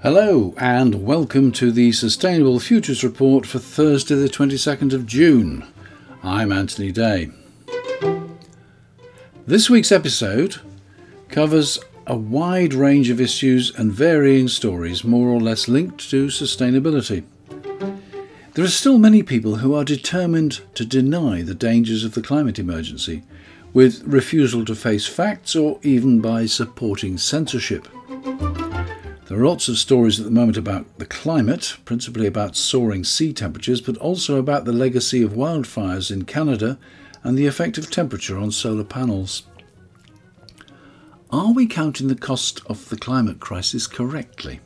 [0.00, 5.66] Hello, and welcome to the Sustainable Futures Report for Thursday, the 22nd of June.
[6.22, 7.30] I'm Anthony Day.
[9.46, 10.56] This week's episode
[11.28, 17.24] covers a wide range of issues and varying stories, more or less linked to sustainability.
[18.54, 22.58] There are still many people who are determined to deny the dangers of the climate
[22.58, 23.24] emergency,
[23.78, 27.86] with refusal to face facts or even by supporting censorship.
[29.28, 33.32] There are lots of stories at the moment about the climate, principally about soaring sea
[33.32, 36.76] temperatures, but also about the legacy of wildfires in Canada
[37.22, 39.44] and the effect of temperature on solar panels.
[41.30, 44.58] Are we counting the cost of the climate crisis correctly?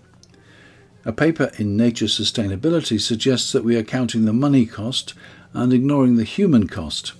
[1.04, 5.12] A paper in Nature Sustainability suggests that we are counting the money cost
[5.52, 7.12] and ignoring the human cost.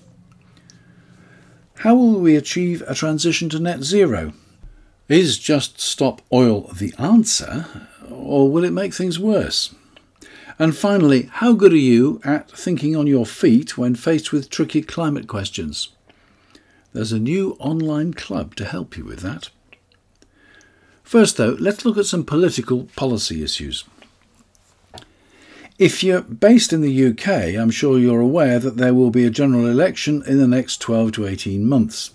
[1.82, 4.34] How will we achieve a transition to net zero?
[5.08, 7.66] Is just stop oil the answer,
[8.08, 9.74] or will it make things worse?
[10.60, 14.80] And finally, how good are you at thinking on your feet when faced with tricky
[14.80, 15.88] climate questions?
[16.92, 19.50] There's a new online club to help you with that.
[21.02, 23.82] First, though, let's look at some political policy issues.
[25.78, 29.30] If you're based in the UK, I'm sure you're aware that there will be a
[29.30, 32.10] general election in the next 12 to 18 months.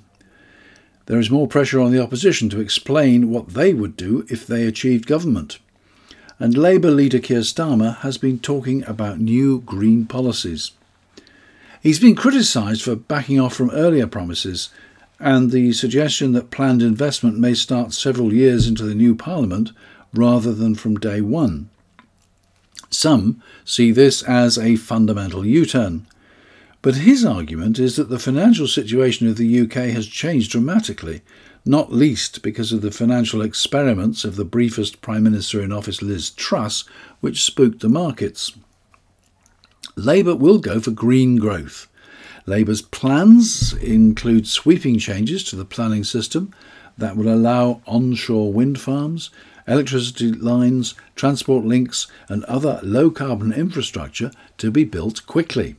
[1.08, 4.67] There is more pressure on the opposition to explain what they would do if they
[4.67, 5.58] achieved government.
[6.38, 10.73] And Labour leader Keir Starmer has been talking about new green policies.
[11.81, 14.69] He's been criticised for backing off from earlier promises,
[15.19, 19.72] and the suggestion that planned investment may start several years into the new Parliament
[20.13, 21.69] rather than from day one.
[22.90, 26.08] Some see this as a fundamental U turn.
[26.82, 31.22] But his argument is that the financial situation of the UK has changed dramatically,
[31.66, 36.30] not least because of the financial experiments of the briefest Prime Minister in office, Liz
[36.30, 36.86] Truss,
[37.20, 38.54] which spooked the markets.
[39.96, 41.88] Labour will go for green growth.
[42.46, 46.53] Labour's plans include sweeping changes to the planning system
[46.97, 49.30] that will allow onshore wind farms,
[49.67, 55.75] electricity lines, transport links, and other low carbon infrastructure to be built quickly.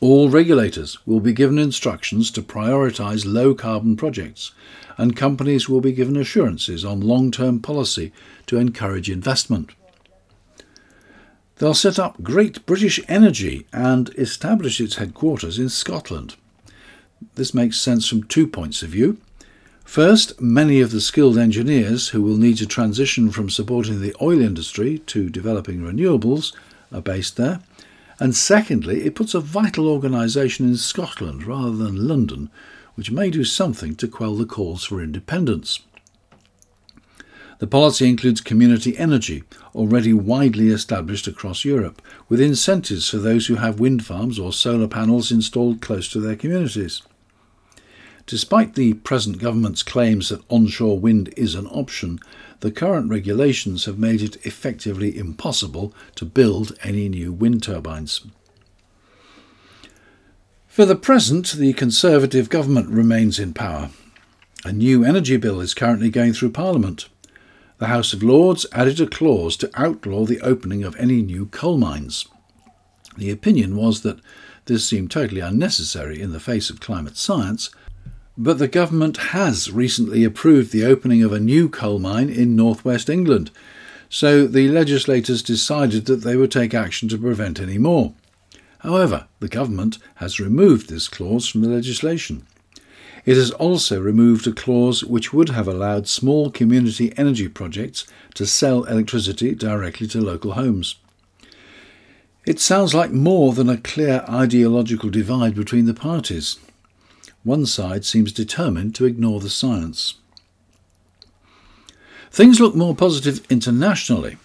[0.00, 4.52] All regulators will be given instructions to prioritise low carbon projects,
[4.98, 8.12] and companies will be given assurances on long term policy
[8.46, 9.70] to encourage investment.
[11.56, 16.34] They'll set up Great British Energy and establish its headquarters in Scotland.
[17.36, 19.18] This makes sense from two points of view.
[19.84, 24.40] First, many of the skilled engineers who will need to transition from supporting the oil
[24.40, 26.54] industry to developing renewables
[26.90, 27.60] are based there.
[28.18, 32.50] And secondly, it puts a vital organisation in Scotland rather than London,
[32.94, 35.80] which may do something to quell the calls for independence.
[37.58, 39.44] The policy includes community energy,
[39.74, 44.88] already widely established across Europe, with incentives for those who have wind farms or solar
[44.88, 47.02] panels installed close to their communities.
[48.26, 52.18] Despite the present government's claims that onshore wind is an option,
[52.60, 58.26] the current regulations have made it effectively impossible to build any new wind turbines.
[60.66, 63.90] For the present, the Conservative government remains in power.
[64.64, 67.08] A new energy bill is currently going through Parliament
[67.78, 71.76] the House of Lords added a clause to outlaw the opening of any new coal
[71.76, 72.26] mines.
[73.16, 74.20] The opinion was that
[74.66, 77.70] this seemed totally unnecessary in the face of climate science,
[78.36, 83.08] but the government has recently approved the opening of a new coal mine in northwest
[83.08, 83.50] England,
[84.08, 88.12] so the legislators decided that they would take action to prevent any more.
[88.80, 92.46] However, the government has removed this clause from the legislation.
[93.24, 98.44] It has also removed a clause which would have allowed small community energy projects to
[98.44, 100.96] sell electricity directly to local homes.
[102.44, 106.58] It sounds like more than a clear ideological divide between the parties.
[107.44, 110.14] One side seems determined to ignore the science.
[112.30, 114.38] Things look more positive internationally.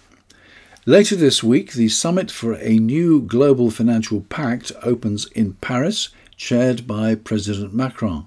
[0.84, 6.86] Later this week, the summit for a new global financial pact opens in Paris, chaired
[6.86, 8.26] by President Macron.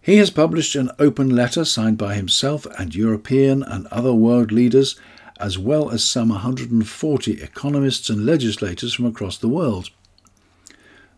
[0.00, 4.96] He has published an open letter signed by himself and European and other world leaders,
[5.38, 9.90] as well as some 140 economists and legislators from across the world.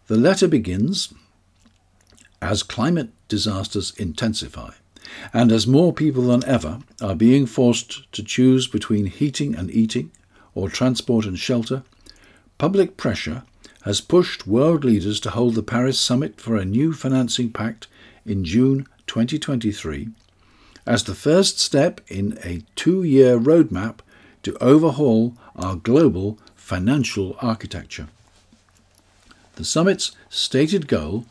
[0.08, 1.14] The letter begins
[2.42, 4.72] As climate disasters intensify,
[5.32, 10.10] and as more people than ever are being forced to choose between heating and eating,
[10.52, 11.84] or transport and shelter,
[12.58, 13.44] public pressure
[13.82, 17.86] has pushed world leaders to hold the Paris summit for a new financing pact
[18.26, 20.08] in June 2023
[20.84, 24.00] as the first step in a two year roadmap
[24.42, 28.08] to overhaul our global financial architecture.
[29.54, 31.24] The summit's stated goal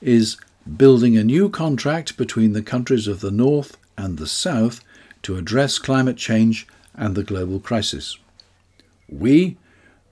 [0.00, 0.36] is
[0.76, 4.82] building a new contract between the countries of the North and the South
[5.22, 8.18] to address climate change and the global crisis.
[9.08, 9.56] We,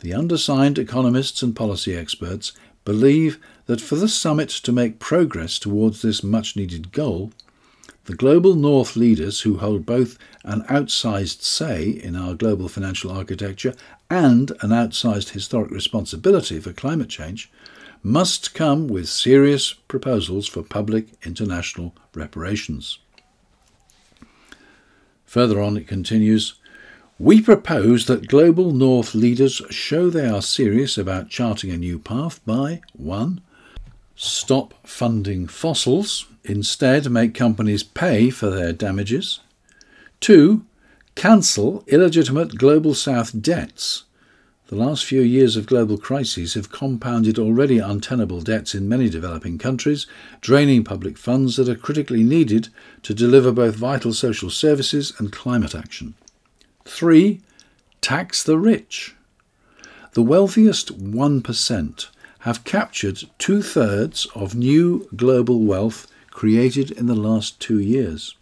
[0.00, 2.52] the undersigned economists and policy experts,
[2.84, 7.32] believe that for the summit to make progress towards this much needed goal,
[8.04, 13.74] the global North leaders who hold both an outsized say in our global financial architecture
[14.10, 17.50] and an outsized historic responsibility for climate change
[18.04, 22.98] must come with serious proposals for public international reparations.
[25.24, 26.54] Further on, it continues
[27.18, 32.44] We propose that global North leaders show they are serious about charting a new path
[32.44, 33.40] by 1.
[34.16, 39.40] Stop funding fossils, instead, make companies pay for their damages.
[40.20, 40.64] 2.
[41.14, 44.04] Cancel illegitimate Global South debts.
[44.69, 49.58] The last few years of global crises have compounded already untenable debts in many developing
[49.58, 50.06] countries,
[50.40, 52.69] draining public funds that are critically needed
[53.02, 56.14] to deliver both vital social services and climate action.
[56.87, 57.43] 3.
[58.00, 59.14] Tax the rich.
[60.12, 62.06] The wealthiest 1%
[62.40, 68.34] have captured two thirds of new global wealth created in the last two years.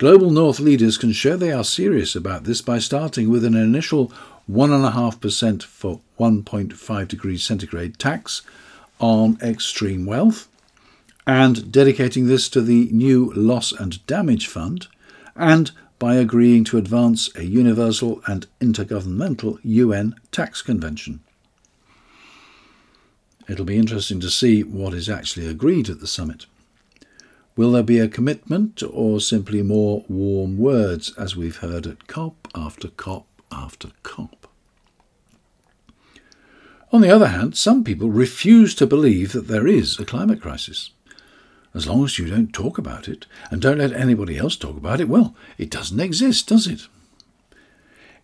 [0.00, 4.10] Global North leaders can show they are serious about this by starting with an initial
[4.50, 8.42] 1.5% for 1.5 degrees centigrade tax
[8.98, 10.48] on extreme wealth,
[11.26, 14.88] and dedicating this to the new Loss and Damage Fund,
[15.36, 21.20] and by agreeing to advance a universal and intergovernmental UN tax convention.
[23.48, 26.46] It'll be interesting to see what is actually agreed at the summit.
[27.56, 32.48] Will there be a commitment or simply more warm words as we've heard at COP
[32.54, 34.39] after COP after COP?
[36.92, 40.90] On the other hand, some people refuse to believe that there is a climate crisis.
[41.72, 45.00] As long as you don't talk about it and don't let anybody else talk about
[45.00, 46.88] it, well, it doesn't exist, does it?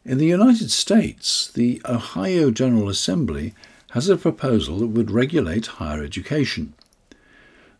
[0.04, 3.54] In the United States, the Ohio General Assembly
[3.90, 6.74] has a proposal that would regulate higher education.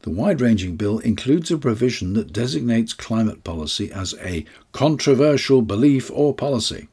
[0.02, 6.12] The wide ranging bill includes a provision that designates climate policy as a controversial belief
[6.14, 6.86] or policy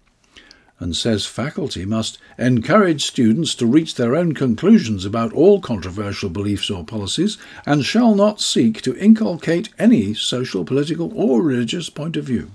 [0.80, 6.70] and says faculty must encourage students to reach their own conclusions about all controversial beliefs
[6.70, 12.26] or policies and shall not seek to inculcate any social, political, or religious point of
[12.26, 12.52] view.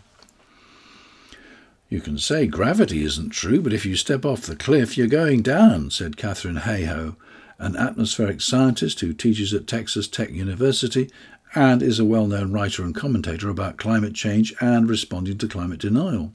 [1.88, 5.40] You can say gravity isn't true, but if you step off the cliff, you're going
[5.40, 7.16] down, said Katharine Hayhoe,
[7.58, 11.10] an atmospheric scientist who teaches at Texas Tech University
[11.54, 15.80] and is a well known writer and commentator about climate change and responding to climate
[15.80, 16.32] denial.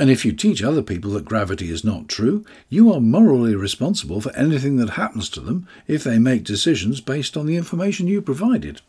[0.00, 4.22] And if you teach other people that gravity is not true, you are morally responsible
[4.22, 8.22] for anything that happens to them if they make decisions based on the information you
[8.22, 8.80] provided.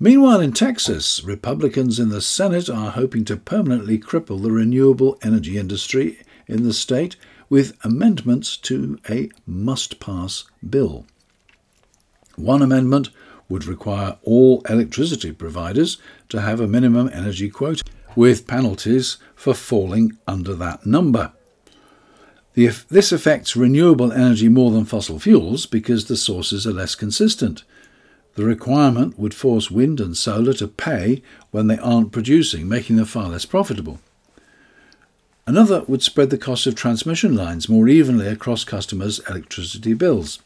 [0.00, 5.56] Meanwhile, in Texas, Republicans in the Senate are hoping to permanently cripple the renewable energy
[5.56, 6.18] industry
[6.48, 7.14] in the state
[7.48, 11.06] with amendments to a must pass bill.
[12.34, 13.10] One amendment
[13.48, 15.98] would require all electricity providers
[16.30, 17.84] to have a minimum energy quota,
[18.16, 21.32] with penalties for falling under that number.
[22.54, 27.64] this affects renewable energy more than fossil fuels because the sources are less consistent.
[28.34, 33.04] The requirement would force wind and solar to pay when they aren't producing, making them
[33.04, 34.00] far less profitable.
[35.44, 40.38] Another would spread the cost of transmission lines more evenly across customers' electricity bills.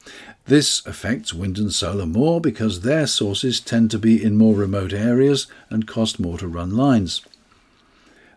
[0.46, 4.94] This affects wind and solar more because their sources tend to be in more remote
[4.94, 7.20] areas and cost more to run lines.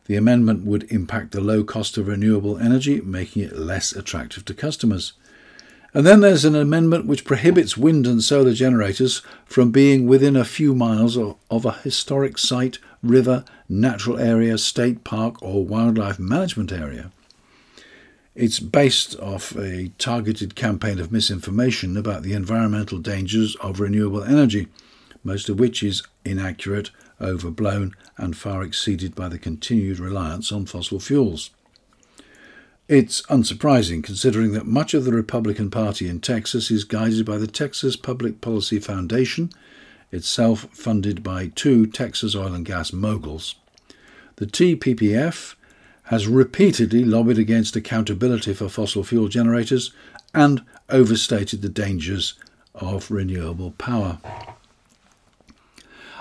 [0.10, 4.56] The amendment would impact the low cost of renewable energy, making it less attractive to
[4.56, 5.14] customers.
[5.94, 10.44] And then there's an amendment which prohibits wind and solar generators from being within a
[10.44, 17.12] few miles of, a historic site, river, natural area, state park, or wildlife management area.
[18.34, 24.70] It's based off a targeted campaign of misinformation about the environmental dangers of renewable energy,
[25.24, 26.90] most of which is inaccurate,
[27.22, 31.52] overblown, and far exceeded by the continued reliance on fossil fuels.
[32.88, 37.48] It's unsurprising considering that much of the Republican Party in Texas is guided by the
[37.48, 39.52] Texas Public Policy Foundation,
[40.12, 43.56] itself funded by two Texas oil and gas moguls.
[44.38, 45.56] The TPPF
[46.04, 49.94] has repeatedly lobbied against accountability for fossil fuel generators
[50.34, 52.34] and overstated the dangers
[52.74, 54.18] of renewable power.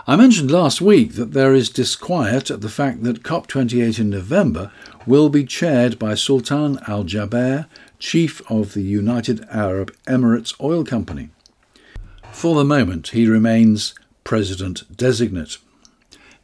[0.08, 4.72] I mentioned last week that there is disquiet at the fact that COP28 in November
[5.06, 7.66] will be chaired by Sultan Al Jaber,
[7.98, 11.28] chief of the United Arab Emirates Oil Company.
[12.32, 15.58] For the moment, he remains president designate.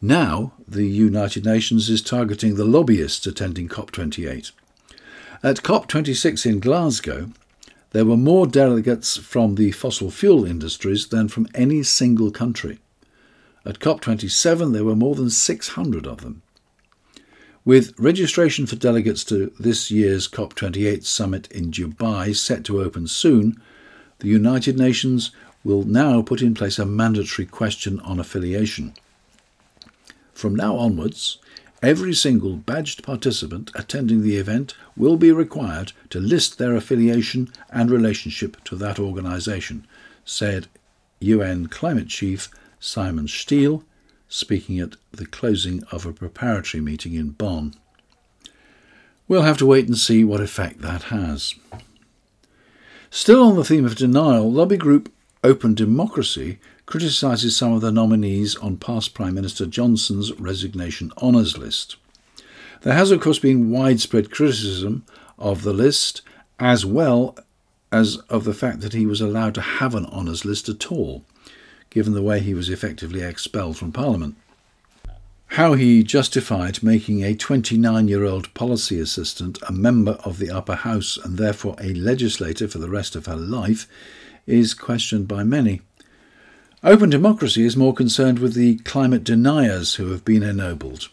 [0.02, 4.52] Now, the United Nations is targeting the lobbyists attending COP28.
[5.42, 7.30] At COP26 in Glasgow,
[7.92, 12.78] there were more delegates from the fossil fuel industries than from any single country.
[13.66, 16.42] At COP27, there were more than 600 of them.
[17.64, 23.59] With registration for delegates to this year's COP28 summit in Dubai set to open soon,
[24.18, 25.30] the United Nations
[25.64, 28.92] will now put in place a mandatory question on affiliation.
[30.35, 31.38] From now onwards,
[31.83, 37.90] every single badged participant attending the event will be required to list their affiliation and
[37.90, 39.87] relationship to that organisation,
[40.26, 40.66] said
[41.21, 42.50] UN Climate Chief
[42.84, 43.82] Simon Stiell,
[44.28, 47.72] speaking at the closing of a preparatory meeting in Bonn.
[49.26, 51.54] We'll have to wait and see what effect that has.
[53.08, 55.10] Still on the theme of denial, lobby group
[55.42, 61.96] Open Democracy criticises some of the nominees on past Prime Minister Johnson's resignation honours list.
[62.82, 65.06] There has, of course, been widespread criticism
[65.38, 66.20] of the list
[66.60, 67.38] as well
[67.90, 71.24] as of the fact that he was allowed to have an honours list at all
[71.94, 74.34] given the way he was effectively expelled from Parliament.
[75.46, 80.74] How he justified making a 29 year old policy assistant a member of the upper
[80.74, 83.86] house and therefore a legislator for the rest of her life
[84.46, 85.80] is questioned by many.
[86.82, 91.08] Open Democracy is more concerned with the climate deniers who have been ennobled.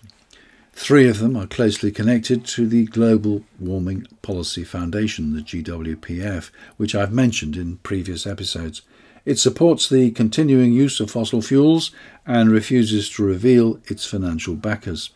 [0.74, 6.96] Three of them are closely connected to the Global Warming Policy Foundation, the GWPF, which
[6.96, 8.82] I've mentioned in previous episodes.
[9.26, 11.92] It supports the continuing use of fossil fuels
[12.26, 15.12] and refuses to reveal its financial backers.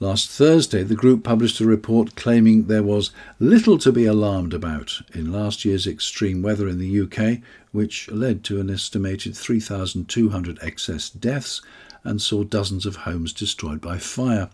[0.00, 5.00] Last Thursday, the group published a report claiming there was little to be alarmed about
[5.14, 7.38] in last year's extreme weather in the UK,
[7.70, 11.62] which led to an estimated 3,200 excess deaths
[12.02, 14.50] and saw dozens of homes destroyed by fire.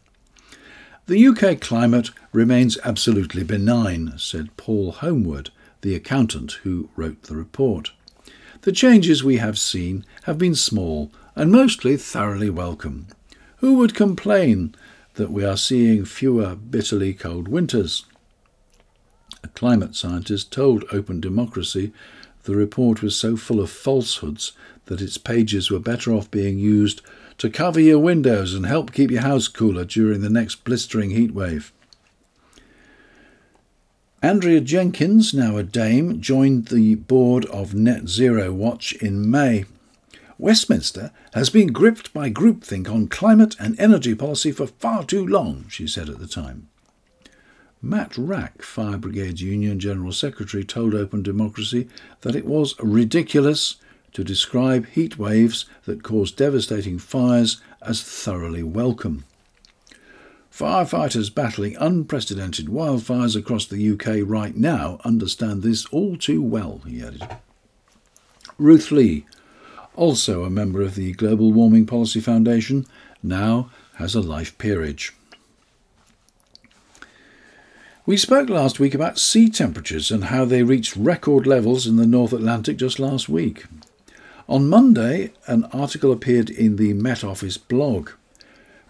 [1.07, 5.49] The UK climate remains absolutely benign, said Paul Homewood,
[5.83, 7.93] the accountant who wrote the report.
[8.63, 13.07] The changes we have seen have been small and mostly thoroughly welcome.
[13.59, 14.75] Who would complain
[15.15, 18.05] that we are seeing fewer bitterly cold winters?
[19.45, 21.93] A climate scientist told Open Democracy
[22.45, 24.53] the report was so full of falsehoods
[24.87, 27.03] that its pages were better off being used
[27.39, 31.33] to cover your windows and help keep your house cooler during the next blistering heat
[31.33, 31.73] wave.
[34.21, 39.65] Andrea Jenkyns, now a dame, joined the board of Net Zero Watch in May.
[40.39, 45.67] Westminster has been gripped by groupthink on climate and energy policy for far too long,
[45.69, 46.69] she said at the time.
[47.81, 51.89] Matt Wrack, Fire Brigades Union General Secretary, told Open Democracy
[52.23, 53.77] that it was ridiculous
[54.15, 59.25] to describe heat waves that cause devastating fires as thoroughly welcome.
[60.59, 67.01] Firefighters battling unprecedented wildfires across the UK right now understand this all too well, he
[67.01, 67.23] added.
[68.59, 69.25] Ruth Lea,
[69.95, 72.89] also a member of the Global Warming Policy Foundation,
[73.23, 75.15] now has a life peerage.
[78.05, 82.07] We spoke last week about sea temperatures and how they reached record levels in the
[82.07, 83.67] North Atlantic just last week.
[84.49, 88.11] On Monday, an article appeared in the Met Office blog.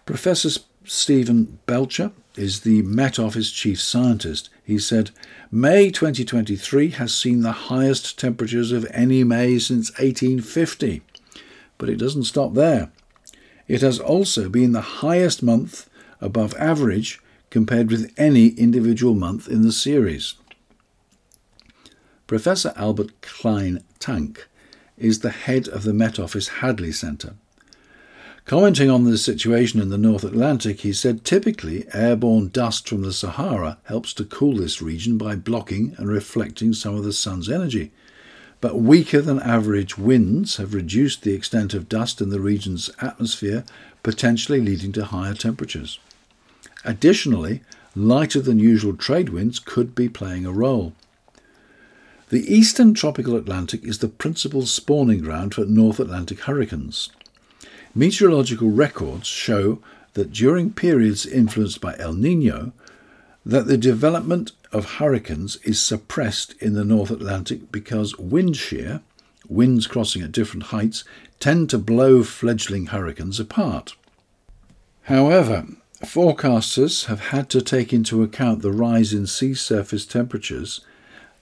[0.07, 0.49] Professor
[0.91, 4.49] Stephen Belcher is the Met Office chief scientist.
[4.65, 5.11] He said,
[5.53, 11.03] May 2023 has seen the highest temperatures of any May since 1850.
[11.77, 12.91] But it doesn't stop there.
[13.67, 15.91] It has also been the highest month
[16.23, 20.37] above average compared with any individual month in the series.
[22.27, 24.49] Professor Albert Klein Tank
[24.97, 27.35] is the head of the Met Office Hadley Centre.
[28.49, 33.13] Commenting on the situation in the North Atlantic, he said typically airborne dust from the
[33.13, 37.93] Sahara helps to cool this region by blocking and reflecting some of the sun's energy.
[38.63, 43.65] But weaker than average winds have reduced the extent of dust in the region's atmosphere,
[44.03, 45.99] potentially leading to higher temperatures.
[46.87, 47.61] Additionally,
[47.95, 50.95] lighter than usual trade winds could be playing a role.
[52.31, 57.11] The eastern tropical Atlantic is the principal spawning ground for North Atlantic hurricanes.
[57.95, 59.81] Meteorological records show
[60.15, 62.73] that during periods influenced by El Nino,
[63.45, 69.01] that the development of hurricanes is suppressed in the North Atlantic because wind shear,
[69.49, 71.05] winds crossing at different heights,
[71.41, 73.95] tend to blow fledgling hurricanes apart.
[75.03, 75.67] However,
[76.03, 80.81] forecasters have had to take into account the rise in sea surface temperatures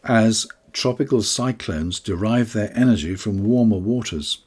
[0.05, 4.38] as tropical cyclones derive their energy from warmer waters.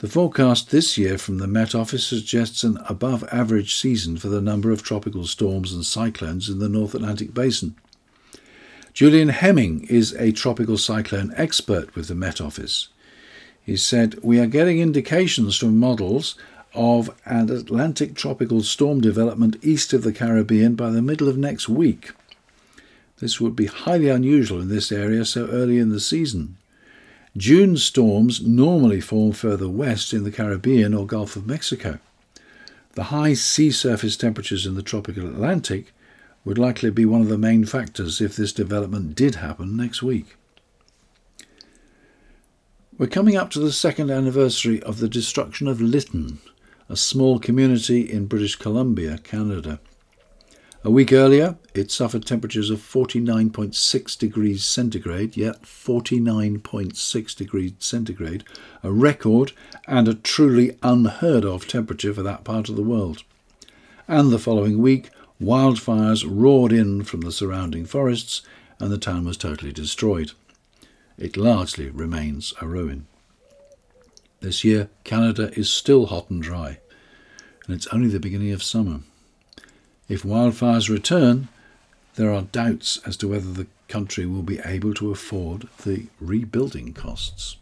[0.00, 4.40] The forecast this year from the Met Office suggests an above average season for the
[4.40, 7.74] number of tropical storms and cyclones in the North Atlantic basin.
[8.94, 12.88] Julian Heming is a tropical cyclone expert with the Met Office.
[13.62, 16.34] He said, We are getting indications from models
[16.72, 21.68] of an Atlantic tropical storm development east of the Caribbean by the middle of next
[21.68, 22.12] week.
[23.18, 26.56] This would be highly unusual in this area so early in the season.
[27.36, 31.98] June storms normally form further west in the Caribbean or Gulf of Mexico.
[32.94, 35.92] The high sea surface temperatures in the tropical Atlantic
[36.44, 40.36] would likely be one of the main factors if this development did happen next week.
[42.98, 46.40] We're coming up to the second anniversary of the destruction of Lytton,
[46.88, 49.78] a small community in British Columbia, Canada.
[50.82, 58.44] A week earlier, it suffered temperatures of 49.6 degrees centigrade, yet 49.6 degrees centigrade,
[58.82, 59.52] a record
[59.86, 63.22] and a truly unheard of temperature for that part of the world.
[64.08, 65.10] And the following week,
[65.40, 68.42] wildfires roared in from the surrounding forests,
[68.78, 70.32] and the town was totally destroyed.
[71.16, 73.06] It largely remains a ruin.
[74.40, 76.78] This year, Canada is still hot and dry,
[77.66, 79.00] and it's only the beginning of summer.
[80.08, 81.48] If wildfires return,
[82.16, 86.92] there are doubts as to whether the country will be able to afford the rebuilding
[86.92, 87.56] costs.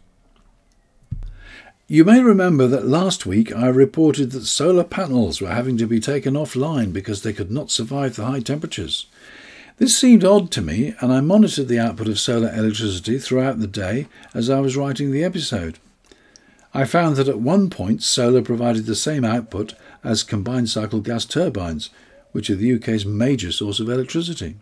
[1.87, 5.99] You may remember that last week I reported that solar panels were having to be
[5.99, 9.07] taken offline because they could not survive the high temperatures.
[9.77, 13.65] This seemed odd to me, and I monitored the output of solar electricity throughout the
[13.65, 15.79] day as I was writing the episode.
[16.73, 21.25] I found that at one point solar provided the same output as combined cycle gas
[21.25, 21.89] turbines,
[22.31, 24.55] which are the UK's major source of electricity.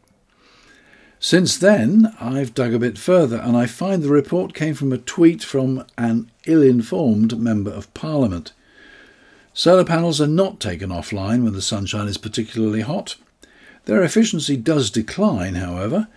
[1.19, 4.99] Since then, I've dug a bit further and I find the report came from a
[4.99, 8.53] tweet from an ill informed Member of Parliament.
[9.53, 13.15] Solar panels are not taken offline when the sunshine is particularly hot.
[13.85, 16.07] Their efficiency does decline, however.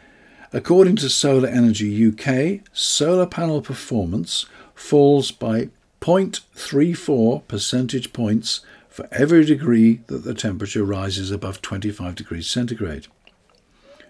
[0.53, 8.61] According to Solar Energy UK, solar panel performance falls by 0.34 percentage points
[8.91, 13.07] for every degree that the temperature rises above 25 degrees centigrade.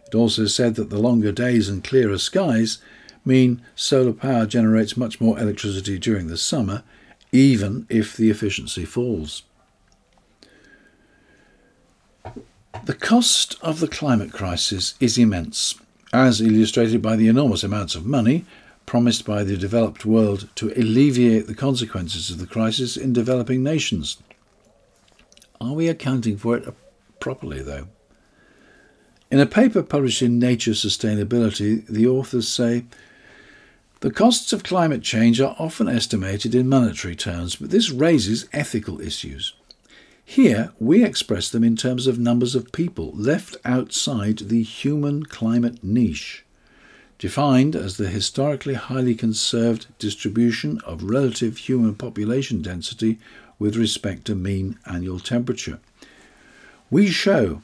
[0.06, 2.78] It also said that the longer days and clearer skies
[3.24, 6.82] mean solar power generates much more electricity during the summer,
[7.30, 9.42] even if the efficiency falls.
[12.84, 15.74] The cost of the climate crisis is immense,
[16.12, 18.46] as illustrated by the enormous amounts of money
[18.86, 24.16] promised by the developed world to alleviate the consequences of the crisis in developing nations.
[25.60, 26.72] Are we accounting for it uh,
[27.20, 27.88] properly, though?
[29.30, 32.86] In a paper published in Nature Sustainability, the authors say
[34.00, 39.00] the costs of climate change are often estimated in monetary terms, but this raises ethical
[39.02, 39.52] issues.
[40.24, 45.84] Here, we express them in terms of numbers of people left outside the human climate
[45.84, 46.44] niche,
[47.18, 53.18] defined as the historically highly conserved distribution of relative human population density
[53.60, 55.78] with respect to mean annual temperature.
[56.90, 57.62] We show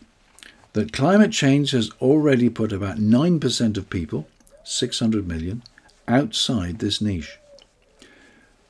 [0.74, 4.28] that climate change has already put about 9% of people,
[4.62, 5.62] 600 million,
[6.06, 7.38] outside this niche.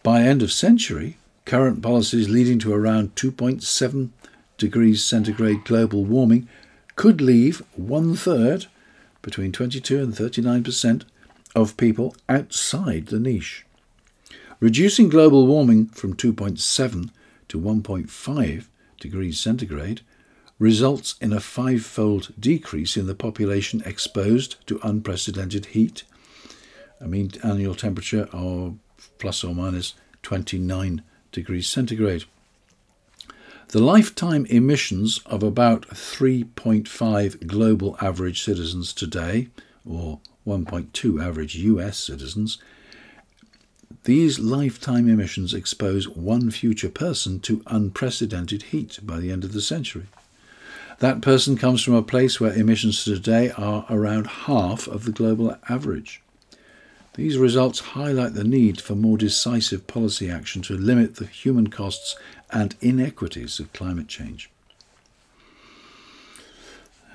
[0.02, 4.10] By end of century, current policies leading to around 2.7
[4.56, 6.48] degrees centigrade global warming
[6.94, 8.66] could leave one third,
[9.20, 11.04] between 22 and 39%,
[11.56, 13.66] of people outside the niche.
[14.60, 17.10] Reducing global warming from 2.7
[17.48, 18.66] to 1.5
[19.00, 20.00] degrees centigrade
[20.59, 26.04] results in a five-fold decrease in the population exposed to unprecedented heat,
[27.00, 28.76] a mean annual temperature of
[29.18, 32.24] plus or minus 29 degrees centigrade.
[33.68, 39.48] The lifetime emissions of about 3.5 global average citizens today,
[39.85, 42.59] or 1.2 average US citizens,
[44.06, 49.60] these lifetime emissions expose one future person to unprecedented heat by the end of the
[49.60, 50.06] century.
[51.00, 55.56] That person comes from a place where emissions today are around half of the global
[55.68, 56.22] average.
[57.14, 62.14] These results highlight the need for more decisive policy action to limit the human costs
[62.50, 64.50] and inequities of climate change.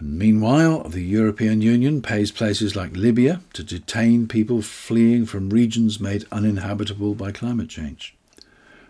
[0.03, 6.25] Meanwhile, the European Union pays places like Libya to detain people fleeing from regions made
[6.31, 8.15] uninhabitable by climate change.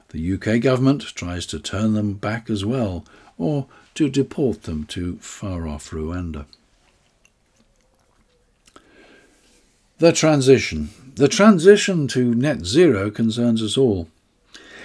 [0.09, 3.05] The UK government tries to turn them back as well,
[3.37, 6.45] or to deport them to far off Rwanda.
[9.99, 10.91] The transition.
[11.15, 14.07] The transition to net zero concerns us all.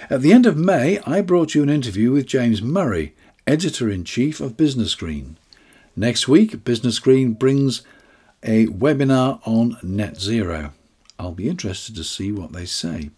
[0.09, 4.03] At the end of May, I brought you an interview with James Murray, editor in
[4.03, 5.37] chief of Business Green.
[5.99, 7.81] Next week, Business Green brings
[8.43, 10.71] a webinar on net zero.
[11.17, 13.09] I'll be interested to see what they say.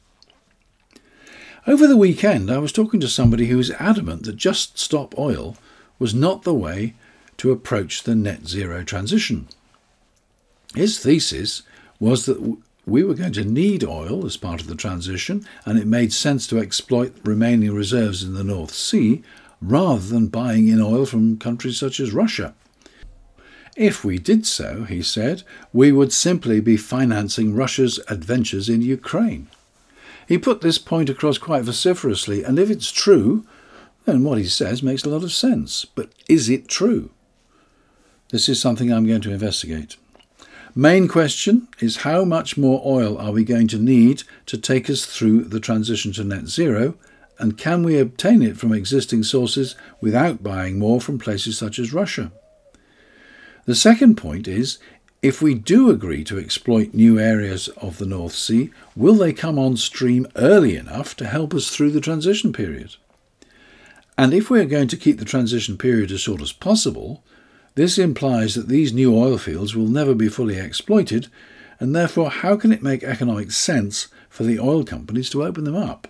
[1.67, 5.57] Over the weekend, I was talking to somebody who was adamant that just stop oil
[5.99, 6.93] was not the way
[7.35, 9.49] to approach the net zero transition.
[10.73, 11.63] His thesis
[11.99, 15.85] was that we were going to need oil as part of the transition, and it
[15.85, 19.21] made sense to exploit remaining reserves in the North Sea
[19.61, 22.55] rather than buying in oil from countries such as Russia.
[23.79, 29.47] If we did so, he said, we would simply be financing Russia's adventures in Ukraine.
[30.27, 33.45] He put this point across quite vociferously, and if it's true,
[34.03, 35.85] then what he says makes a lot of sense.
[35.85, 37.11] But is it true?
[38.31, 39.95] This is something I'm going to investigate.
[40.75, 45.05] Main question is how much more oil are we going to need to take us
[45.05, 46.95] through the transition to net zero,
[47.37, 51.93] and can we obtain it from existing sources without buying more from places such as
[51.93, 52.33] Russia?
[53.69, 54.79] The second point is
[55.21, 59.59] if we do agree to exploit new areas of the North Sea, will they come
[59.59, 62.95] on stream early enough to help us through the transition period?
[64.17, 67.23] And if we are going to keep the transition period as short as possible,
[67.75, 71.27] this implies that these new oil fields will never be fully exploited,
[71.79, 75.75] and therefore, how can it make economic sense for the oil companies to open them
[75.75, 76.07] up?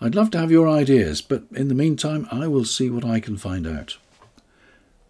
[0.00, 3.20] I'd love to have your ideas, but in the meantime, I will see what I
[3.20, 3.98] can find out.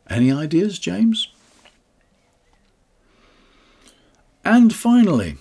[0.09, 1.29] Any ideas, James?
[4.44, 5.37] And finally,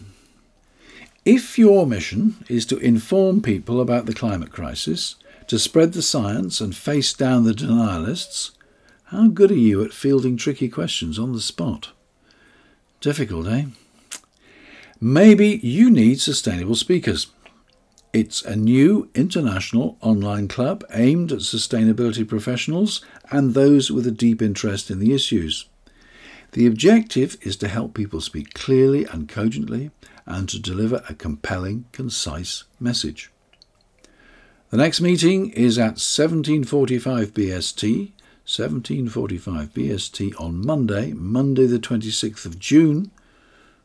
[1.24, 5.16] if your mission is to inform people about the climate crisis,
[5.48, 8.52] to spread the science and face down the denialists,
[9.06, 11.92] how good are you at fielding tricky questions on the spot?
[13.00, 13.66] Difficult, eh?
[15.00, 17.28] Maybe you need sustainable speakers.
[18.14, 24.42] It's a new international online club aimed at sustainability professionals and those with a deep
[24.42, 25.68] interest in the issues.
[26.54, 29.92] The objective is to help people speak clearly and cogently
[30.26, 33.32] and to deliver a compelling, concise message.
[34.70, 38.12] The next meeting is at 1745 BST
[38.48, 43.12] 1745 BST on Monday, Monday the 26th of June,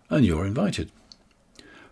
[0.08, 0.92] and you're invited.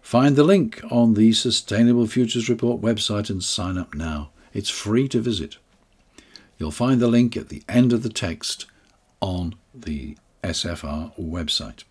[0.03, 4.31] Find the link on the Sustainable Futures Report website and sign up now.
[4.53, 5.59] It's free to visit.
[6.59, 8.67] You'll find the link at the end of the text
[9.21, 11.85] on the SFR website.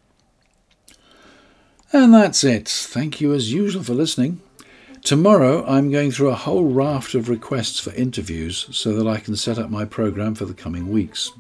[1.91, 2.67] And that's it.
[2.67, 4.41] Thank you as usual for listening.
[5.02, 9.36] Tomorrow, I'm going through a whole raft of requests for interviews so that I can
[9.36, 11.32] set up my program for the coming weeks.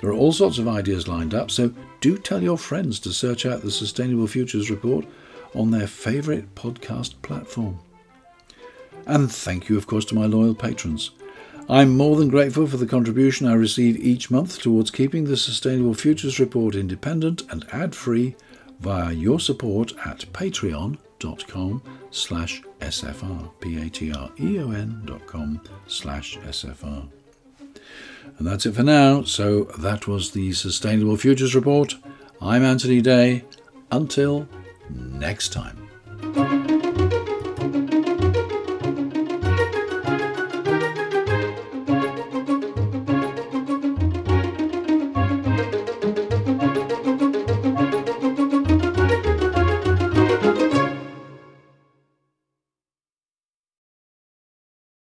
[0.00, 3.46] There are all sorts of ideas lined up, so do tell your friends to search
[3.46, 5.04] out the Sustainable Futures Report
[5.54, 7.78] on their favourite podcast platform.
[9.06, 11.10] And thank you, of course, to my loyal patrons.
[11.68, 15.94] I'm more than grateful for the contribution I receive each month towards keeping the Sustainable
[15.94, 18.36] Futures Report independent and ad free
[18.80, 27.08] via your support at patreon.com slash SFR, P-A-T-R-E-O-N dot com slash SFR.
[28.38, 29.22] And that's it for now.
[29.22, 31.94] So that was the Sustainable Futures Report.
[32.40, 33.44] I'm Anthony Day.
[33.92, 34.48] Until
[34.92, 35.76] next time.